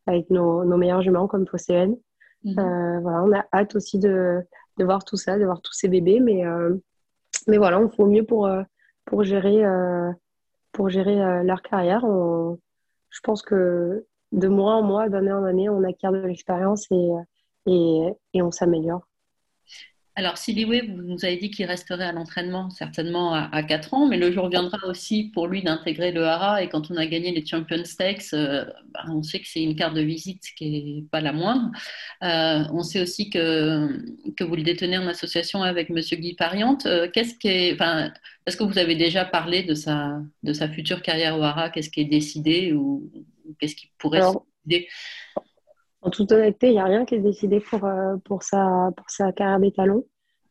[0.07, 1.97] avec nos, meilleurs juments comme Phocéenne.
[2.45, 3.01] Mhm.
[3.03, 4.41] voilà, on a hâte aussi de,
[4.79, 6.45] de, voir tout ça, de voir tous ces bébés, mais,
[7.49, 8.49] mais voilà, on fait au mieux pour,
[9.07, 9.65] pour gérer
[10.73, 12.03] pour gérer euh, leur carrière.
[12.03, 16.89] je pense que de mois en mois, d'année en année, on acquiert de l'expérience
[17.67, 19.07] et, on s'améliore.
[20.15, 24.19] Alors, Siliwe, vous nous avez dit qu'il resterait à l'entraînement certainement à, 4 ans, mais
[24.19, 26.63] le jour viendra aussi pour lui d'intégrer le hara.
[26.63, 29.75] Et quand on a gagné les Champion Stakes, euh, bah, on sait que c'est une
[29.75, 31.71] carte de visite qui n'est pas la moindre.
[32.23, 33.89] Euh, on sait aussi que,
[34.37, 35.97] que vous le détenez en association avec M.
[35.97, 36.85] Guy Pariante.
[36.85, 38.13] Euh, qu'est-ce qui est, enfin,
[38.45, 41.71] est-ce que vous avez déjà parlé de sa, de sa future carrière au hara?
[41.71, 43.11] Qu'est-ce qui est décidé ou,
[43.59, 44.89] qu'est-ce qui pourrait se décider?
[46.03, 49.09] En toute honnêteté, il n'y a rien qui est décidé pour, euh, pour, sa, pour
[49.09, 50.05] sa carrière des talons.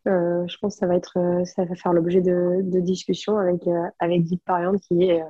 [0.08, 3.38] Euh, je pense que ça va, être, euh, ça va faire l'objet de, de discussions
[3.38, 3.64] avec,
[4.00, 5.22] avec Guy Parian, qui est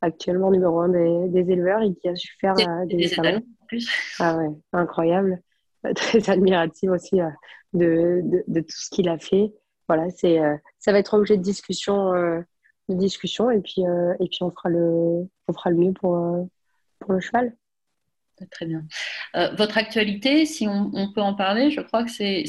[0.00, 3.42] actuellement numéro un des, des, éleveurs et qui a su faire des, des talons.
[4.20, 5.42] Ah ouais, incroyable.
[5.96, 7.16] Très admirative aussi
[7.74, 9.52] de, de, de, tout ce qu'il a fait.
[9.88, 10.38] Voilà, c'est,
[10.78, 15.28] ça va être objet de discussion, de discussion et puis, et puis on, fera le,
[15.48, 16.48] on fera le mieux pour,
[17.00, 17.52] pour le cheval.
[18.50, 18.84] Très bien.
[19.34, 22.44] Euh, votre actualité, si on, peut en parler, je crois que c'est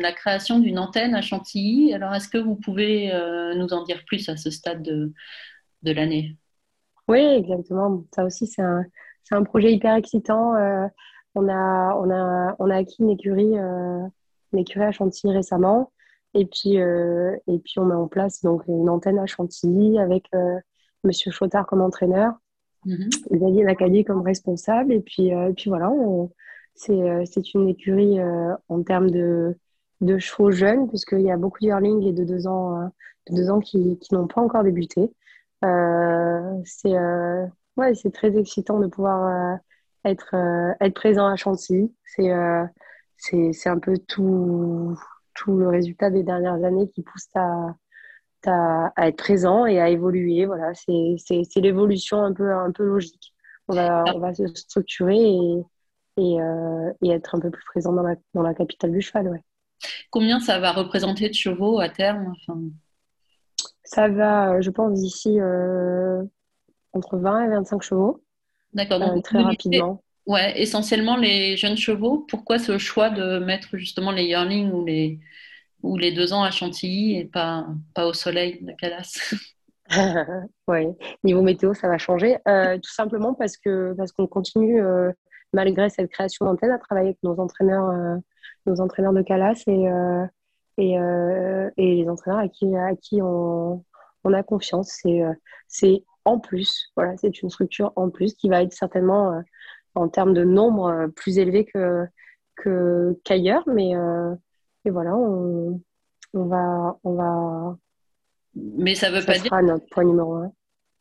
[0.00, 1.92] la création d'une antenne à Chantilly.
[1.92, 5.12] Alors, est-ce que vous pouvez euh, nous en dire plus à ce stade de,
[5.82, 6.36] l'année?
[7.08, 8.04] Oui, exactement.
[8.14, 10.54] Ça aussi, c'est un, projet hyper excitant.
[10.56, 10.86] Euh,
[11.34, 15.92] on a acquis une écurie, une écurie à Chantilly récemment.
[16.32, 20.30] Et puis, et puis, on met en place donc, une antenne à Chantilly avec
[21.04, 22.32] Monsieur Chautard comme entraîneur.
[22.86, 23.66] Xavier mhm.
[23.66, 24.92] Nacadi comme responsable.
[24.92, 26.26] Et puis, euh, puis voilà, euh,
[27.24, 29.56] c'est une écurie euh, en termes de,
[30.00, 32.90] de chevaux jeunes, puisqu'il y a beaucoup de yearlings et de deux ans,
[33.28, 35.10] de deux ans qui, qui n'ont pas encore débuté.
[35.62, 36.94] c'est
[37.76, 39.58] ouais, très excitant de pouvoir
[40.04, 40.34] être,
[40.80, 41.92] être présent à Chantilly.
[42.04, 42.30] C'est
[43.18, 44.94] c'est un peu tout,
[45.34, 47.74] tout le résultat des dernières années qui pousse à,
[48.48, 50.46] à, à être présent et à évoluer.
[50.46, 53.34] Voilà, c'est l'évolution un peu, un peu logique.
[53.68, 55.62] On va, on va se structurer et,
[56.18, 59.28] et, euh, et, être un peu plus présent dans la, dans la capitale du cheval.
[59.28, 59.42] Ouais.
[60.10, 62.60] Combien ça va représenter de chevaux à terme enfin...
[63.82, 66.22] Ça va, je pense, d'ici euh,
[66.92, 68.24] entre 20 et 25 chevaux.
[68.72, 70.02] D'accord, donc euh, très rapidement.
[70.26, 72.26] Ouais, essentiellement les jeunes chevaux.
[72.28, 75.20] Pourquoi ce choix de mettre justement les yearlings ou les,
[75.86, 79.34] ou les deux ans à Chantilly et pas, pas au soleil de Calas
[80.68, 80.86] Oui,
[81.22, 82.38] niveau météo, ça va changer.
[82.48, 85.12] Euh, tout simplement parce que parce qu'on continue, euh,
[85.52, 88.16] malgré cette création d'antenne, à travailler avec nos entraîneurs, euh,
[88.66, 89.86] nos entraîneurs de Calas et,
[90.78, 90.94] et,
[91.76, 93.84] et, les entraîneurs à qui, à qui on,
[94.24, 95.00] on a confiance.
[95.68, 99.40] C'est, en plus, voilà, c'est une structure en plus qui va être certainement
[99.94, 103.94] en termes de nombre plus élevé que, qu'ailleurs, mais
[104.86, 105.80] et voilà, on,
[106.32, 107.76] on, va, on va.
[108.54, 109.52] Mais ça veut pas dire.
[109.62, 110.52] notre point numéro un.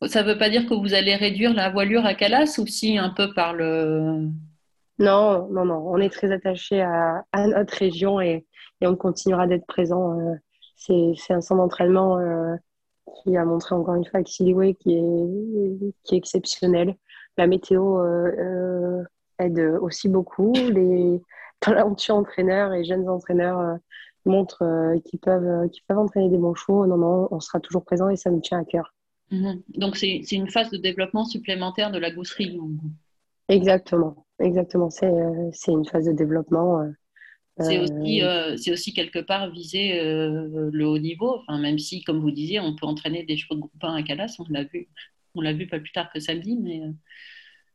[0.08, 3.10] Ça veut pas dire que vous allez réduire la voilure à Calas ou si un
[3.10, 4.28] peu par le.
[4.98, 5.88] Non, non, non.
[5.88, 8.46] On est très attaché à, à, notre région et,
[8.82, 10.20] et on continuera d'être présent.
[10.20, 10.34] Euh,
[10.76, 12.56] c'est, un centre d'entraînement euh,
[13.24, 16.96] qui a montré encore une fois avec Siliway qui est, qui est exceptionnel.
[17.38, 19.04] La météo euh,
[19.40, 20.54] aide aussi beaucoup.
[20.54, 21.22] Les,
[21.66, 23.76] talentueux entraîneurs et jeunes entraîneurs euh,
[24.26, 27.84] montrent euh, qu'ils peuvent, euh, qu'ils peuvent entraîner des chevaux, non, non, on sera toujours
[27.84, 28.94] présent et ça nous tient à cœur.
[29.32, 29.62] Mhm.
[29.76, 32.60] Donc, c'est une phase de développement supplémentaire de la gousserie.
[33.50, 34.90] Exactement, exactement.
[34.90, 35.08] C'est
[35.68, 36.86] une phase de développement.
[37.60, 38.22] C'est aussi,
[38.58, 42.76] c'est aussi quelque part viser le haut niveau, enfin, même si, comme vous disiez, on
[42.76, 44.88] peut entraîner des chevaux de groupe 1 à Calas, on l'a vu,
[45.34, 46.82] on l'a vu pas plus tard que samedi, mais.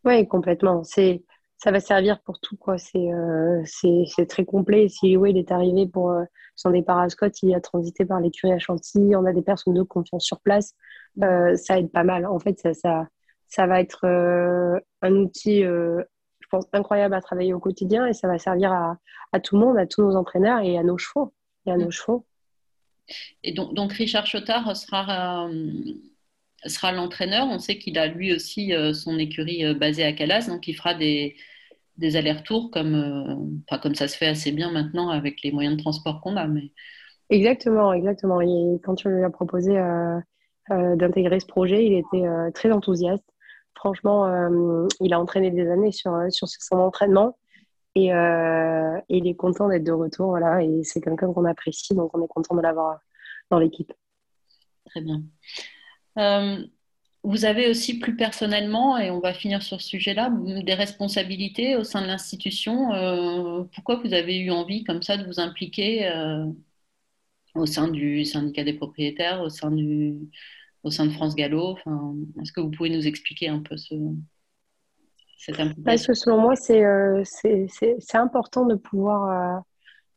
[0.04, 0.84] Oui, complètement.
[0.84, 1.24] C'est
[1.62, 2.56] ça va servir pour tout.
[2.56, 2.78] quoi.
[2.78, 4.88] C'est euh, c'est très complet.
[4.88, 6.24] Si il est arrivé pour euh,
[6.56, 9.74] son départ à Scott, il a transité par l'écurie à Chantilly, on a des personnes
[9.74, 10.74] de confiance sur place,
[11.22, 12.26] euh, ça aide pas mal.
[12.26, 13.08] En fait, ça, ça,
[13.46, 14.06] ça va être
[15.02, 18.96] un outil, je pense, incroyable à travailler au quotidien et ça va servir à,
[19.32, 21.34] à, tout le monde, à tous nos entraîneurs et à nos chevaux.
[21.66, 22.24] Et à nos chevaux.
[23.42, 25.48] Et donc, donc Richard Chotard sera
[26.64, 27.46] sera l'entraîneur.
[27.48, 31.34] On sait qu'il a lui aussi son écurie basée à Calas, donc il fera des,
[32.00, 35.82] des allers-retours comme, euh, comme ça se fait assez bien maintenant avec les moyens de
[35.82, 36.46] transport qu'on a.
[36.46, 36.72] Mais...
[37.28, 38.40] Exactement, exactement.
[38.40, 40.18] Et quand tu lui as proposé euh,
[40.70, 43.24] euh, d'intégrer ce projet, il était très enthousiaste.
[43.74, 44.26] Franchement,
[45.00, 47.38] il a entraîné des années sur, sur son entraînement
[47.94, 48.08] et,
[49.08, 50.30] il est content d'être de retour.
[50.30, 52.98] Voilà, et c'est quelqu'un qu'on apprécie, donc on est content de l'avoir
[53.48, 53.92] dans l'équipe.
[54.86, 55.22] Très bien.
[57.22, 60.32] Vous avez aussi plus personnellement, et on va finir sur ce sujet-là,
[60.64, 62.94] des responsabilités au sein de l'institution.
[62.94, 66.46] Euh, pourquoi vous avez eu envie comme ça de vous impliquer euh,
[67.54, 70.16] au sein du syndicat des propriétaires, au sein, du,
[70.82, 71.76] au sein de France Gallo?
[72.40, 73.94] Est-ce que vous pouvez nous expliquer un peu ce,
[75.36, 75.84] cette implication?
[75.84, 77.22] Parce que selon moi, c'est euh,
[78.14, 79.62] important de pouvoir,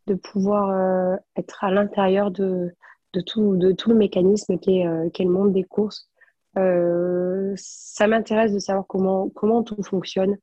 [0.08, 2.72] de pouvoir être à l'intérieur de,
[3.12, 6.10] de, tout, de tout le mécanisme qui est, le monde des courses
[6.56, 10.38] ça m'intéresse de savoir comment, comment tout fonctionne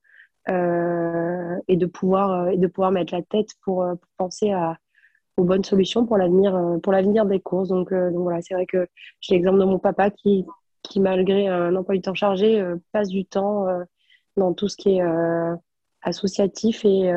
[0.48, 4.78] euh, et, de pouvoir, euh, et de pouvoir mettre la tête pour, pour penser à,
[5.36, 7.68] aux bonnes solutions pour l'avenir pour l'avenir des courses.
[7.68, 8.88] Donc, donc voilà, c'est vrai que
[9.20, 10.46] j'ai l'exemple de mon papa qui,
[10.82, 13.66] qui malgré un emploi du temps chargé, passe du temps
[14.36, 15.02] dans tout ce qui est
[16.02, 17.12] associatif et,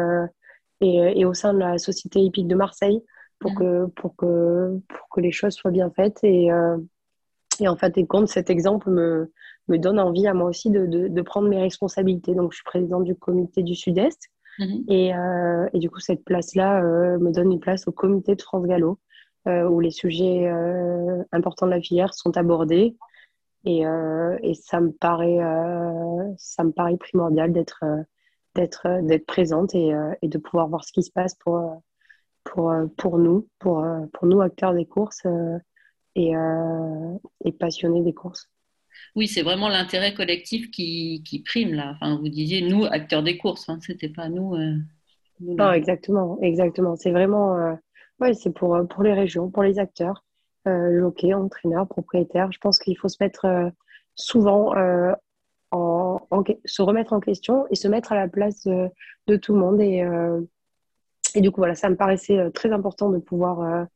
[0.81, 3.01] et, et, au sein de la Société hippique de Marseille
[3.39, 3.55] pour mmh.
[3.55, 6.23] que, pour que, pour que les choses soient bien faites.
[6.23, 6.49] Et,
[7.59, 9.31] et en fait, et compte, cet exemple me,
[9.67, 12.35] me donne envie à moi aussi de, de, prendre mes responsabilités.
[12.35, 14.29] Donc, je suis présidente du comité du Sud-Est.
[14.59, 14.83] Mhm.
[14.87, 18.41] Et, euh, et, du coup, cette place-là euh, me donne une place au comité de
[18.41, 18.99] France Gallo,
[19.47, 20.49] euh, où les sujets
[21.31, 22.95] importants de la filière sont abordés.
[23.65, 25.39] Et, et ça, me paraît,
[26.37, 27.83] ça me paraît primordial d'être
[28.55, 31.81] d'être d'être présente et, et, de pouvoir voir ce qui se passe pour,
[32.43, 35.25] pour, pour nous, pour, pour nous, acteurs des courses
[36.15, 38.49] et, euh, et passionné des courses.
[39.15, 41.93] Oui, c'est vraiment l'intérêt collectif qui, qui, prime là.
[41.95, 44.55] Enfin, vous disiez nous acteurs des courses, hein, c'était pas nous.
[44.55, 44.75] Euh,
[45.39, 46.95] non, exactement, exactement.
[46.95, 47.73] C'est vraiment, euh,
[48.19, 50.23] ouais, c'est pour pour les régions, pour les acteurs,
[50.65, 52.51] jockeys, entraîneurs, propriétaires.
[52.51, 53.71] Je pense qu'il faut se mettre
[54.15, 54.73] souvent
[55.71, 56.19] en,
[56.65, 58.89] se remettre en question et se mettre à la place de,
[59.27, 59.81] de tout le monde.
[59.81, 60.07] Et,
[61.35, 63.87] et du coup, voilà, ça me paraissait très important de pouvoir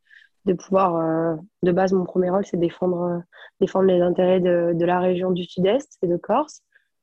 [0.47, 3.19] de pouvoir, euh, de base, mon premier rôle, c'est défendre, euh,
[3.62, 6.62] défendre les intérêts de, la région du Sud-Est et de Corse.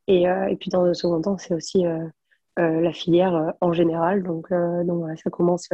[0.09, 1.85] Et, euh, et, puis, dans le second temps, c'est aussi
[2.57, 4.23] la filière en général.
[4.23, 4.53] Donc,
[4.85, 5.69] donc ça commence,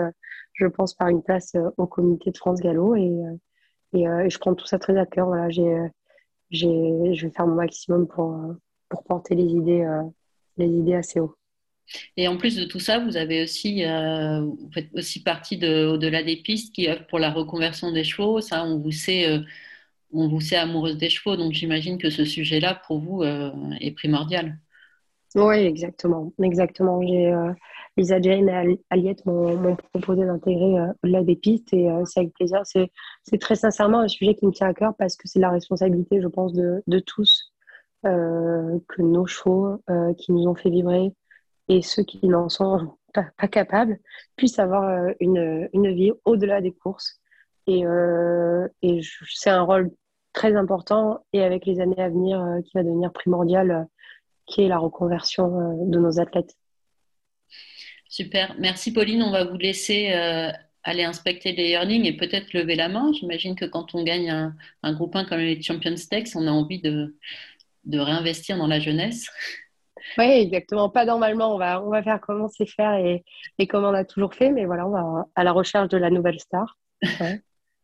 [0.54, 3.12] je pense, par une place au comité de France Gallo et,
[3.92, 5.26] et, je prends tout ça très à cœur.
[5.26, 5.76] Voilà, j'ai,
[6.50, 8.35] j'ai, je vais faire mon maximum pour,
[8.88, 9.87] pour porter les idées,
[10.56, 11.35] les idées assez haut.
[12.16, 16.22] Et en plus de tout ça, vous avez aussi, vous faites aussi partie de au-delà
[16.22, 18.40] des pistes qui œuvrent pour la reconversion des chevaux.
[18.40, 19.42] Ça, on vous sait
[20.12, 23.50] on vous sait amoureuse des chevaux, donc j'imagine que ce sujet-là, pour vous, euh,
[23.81, 24.59] est primordial.
[25.37, 26.33] Oui, exactement.
[26.42, 27.00] Exactement.
[27.03, 27.53] Euh,
[27.96, 32.62] Lisa Jane et Aliette m'ont proposé d'intégrer euh, la des pistes et c'est avec plaisir.
[32.64, 36.20] C'est très sincèrement un sujet qui me tient à cœur parce que c'est la responsabilité,
[36.20, 37.53] je pense, de, tous
[38.03, 39.76] que nos chevaux
[40.18, 41.12] qui nous ont fait vibrer
[41.70, 43.98] et ceux qui n'en sont pas, capables
[44.37, 47.18] puissent avoir une, vie au-delà des courses.
[47.66, 47.85] Et,
[48.83, 49.90] et c'est un rôle
[50.33, 53.85] très important et avec les années à venir euh, qui va devenir primordial, euh,
[54.46, 56.56] qui est la reconversion euh, de nos athlètes.
[58.09, 58.54] Super.
[58.59, 59.22] Merci Pauline.
[59.22, 60.09] On va vous laisser
[60.83, 63.12] aller inspecter les earnings et peut-être lever la main.
[63.12, 66.50] J'imagine que quand on gagne un, un, groupe 1 comme les Champions Stakes, on a
[66.50, 67.16] envie de,
[67.85, 69.30] de réinvestir dans la jeunesse.
[70.18, 70.88] Oui, exactement.
[70.88, 71.54] Pas normalement.
[71.54, 73.24] On va, on va faire comme on sait faire et,
[73.58, 74.50] et comme on a toujours fait.
[74.50, 76.78] Mais voilà, on va à la recherche de la nouvelle star.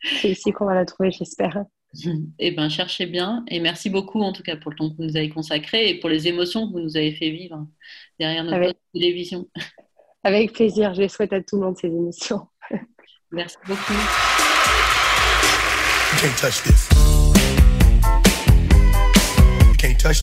[0.02, 1.64] C'est ici qu'on va la trouver, j'espère.
[2.38, 3.44] Eh bien, cherchez bien.
[3.48, 5.98] Et merci beaucoup, en tout cas, pour le temps que vous nous avez consacré et
[5.98, 7.66] pour les émotions que vous nous avez fait vivre
[8.18, 9.48] derrière notre télévision.
[10.24, 10.92] Avec plaisir.
[10.94, 12.48] Je les souhaite à tout le monde ces émotions.
[13.30, 13.94] Merci beaucoup.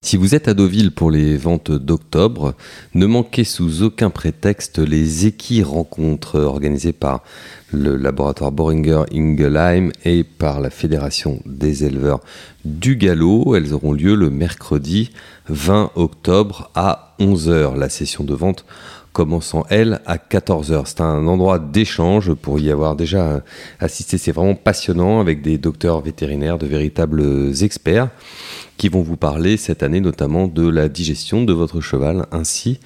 [0.02, 2.56] Si vous êtes à Deauville pour les ventes d'octobre,
[2.94, 7.24] ne manquez sous aucun prétexte les équis rencontres organisées par
[7.72, 12.22] le laboratoire Boringer Ingelheim et par la Fédération des éleveurs
[12.66, 13.56] du galop.
[13.56, 15.12] Elles auront lieu le mercredi
[15.50, 17.76] 20 octobre à 11h.
[17.78, 18.66] La session de vente
[19.12, 20.84] commençant elle à 14h.
[20.86, 23.42] C'est un endroit d'échange pour y avoir déjà
[23.80, 24.18] assisté.
[24.18, 28.10] C'est vraiment passionnant avec des docteurs vétérinaires, de véritables experts
[28.77, 32.79] qui vont vous parler cette année notamment de la digestion de votre cheval ainsi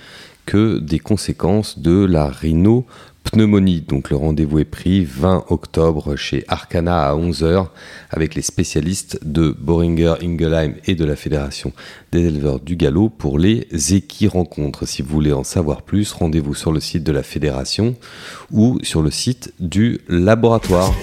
[0.48, 3.82] que des conséquences de la rhinopneumonie.
[3.82, 7.68] Donc le rendez-vous est pris 20 octobre chez Arcana à 11h
[8.10, 11.74] avec les spécialistes de Boringer Ingelheim et de la Fédération
[12.14, 14.88] des éleveurs du galop pour les équis rencontres.
[14.88, 17.96] Si vous voulez en savoir plus, rendez-vous sur le site de la fédération
[18.52, 20.94] ou sur le site du laboratoire.